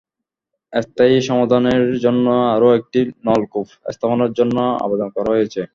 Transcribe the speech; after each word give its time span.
স্থায়ী 0.73 1.15
সমাধানের 1.29 1.83
জন্য 2.05 2.25
আরও 2.55 2.67
একটি 2.79 2.99
নলকূপ 3.27 3.65
স্থাপনের 3.93 4.31
জন্য 4.39 4.55
আবেদন 4.85 5.07
করা 5.15 5.29
হয়েছে। 5.33 5.61